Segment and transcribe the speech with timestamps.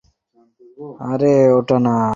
[1.09, 1.99] আরে এটা কী?